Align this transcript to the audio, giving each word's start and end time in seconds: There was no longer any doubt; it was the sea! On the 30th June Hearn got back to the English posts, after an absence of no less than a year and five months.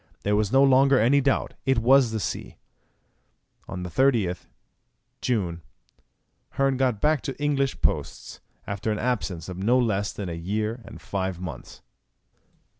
There 0.23 0.35
was 0.35 0.51
no 0.51 0.63
longer 0.63 0.97
any 0.99 1.21
doubt; 1.21 1.53
it 1.63 1.77
was 1.77 2.09
the 2.09 2.19
sea! 2.19 2.57
On 3.67 3.83
the 3.83 3.89
30th 3.91 4.47
June 5.21 5.61
Hearn 6.53 6.77
got 6.77 6.99
back 6.99 7.21
to 7.21 7.33
the 7.33 7.43
English 7.43 7.81
posts, 7.81 8.41
after 8.65 8.91
an 8.91 8.97
absence 8.97 9.47
of 9.47 9.57
no 9.59 9.77
less 9.77 10.11
than 10.11 10.27
a 10.27 10.33
year 10.33 10.81
and 10.85 10.99
five 10.99 11.39
months. 11.39 11.83